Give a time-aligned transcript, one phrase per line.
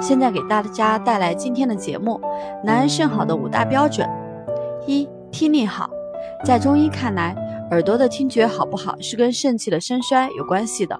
[0.00, 2.18] 现在给大家带来今天的节目：
[2.64, 4.08] 男人肾好的五大标准。
[4.86, 5.90] 一、听力好。
[6.44, 7.36] 在中医看来，
[7.70, 10.98] 耳朵的听觉好不好是跟肾气的盛衰有关系的。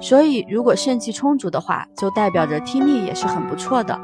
[0.00, 3.94] 所以，如果肾气充足的话，就代表着听力也是很不错的；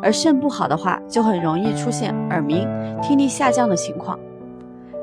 [0.00, 2.68] 而肾不好的话，就很容易出现耳鸣、
[3.02, 4.16] 听力下降的情况。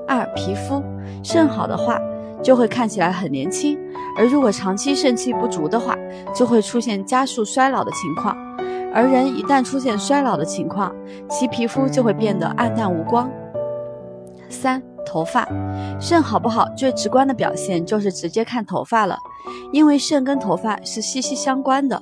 [0.08, 0.82] 二、皮肤
[1.22, 2.00] 肾好的话，
[2.42, 3.78] 就会看起来很年轻；
[4.18, 5.96] 而如果长期肾气不足的话，
[6.34, 8.36] 就会出现加速衰老的情况。
[8.94, 10.94] 而人一旦出现衰老的情况，
[11.30, 13.30] 其皮肤就会变得暗淡无光。
[14.50, 15.48] 三、头发，
[16.00, 19.18] 肾好不好，最直观的表现就是直接看头发了，
[19.72, 22.02] 因为肾跟头发是息息相关的。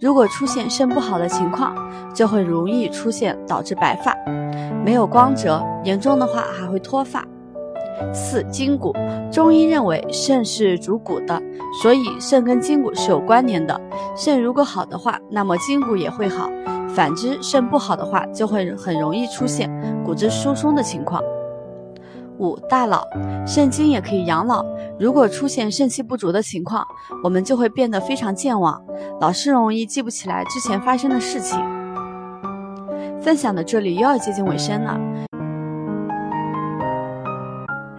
[0.00, 1.76] 如果出现肾不好的情况，
[2.14, 4.16] 就会容易出现导致白发，
[4.84, 7.24] 没有光泽，严重的话还会脱发。
[8.12, 8.94] 四、筋骨，
[9.30, 11.40] 中医认为肾是主骨的，
[11.82, 13.80] 所以肾跟筋骨是有关联的。
[14.16, 16.48] 肾如果好的话，那么筋骨也会好；
[16.94, 19.70] 反之，肾不好的话，就会很容易出现
[20.04, 21.22] 骨质疏松的情况。
[22.38, 23.06] 五、大脑，
[23.46, 24.64] 肾精也可以养老。
[24.98, 26.84] 如果出现肾气不足的情况，
[27.22, 28.82] 我们就会变得非常健忘，
[29.20, 31.60] 老是容易记不起来之前发生的事情。
[33.20, 34.98] 分享到这里又要接近尾声了。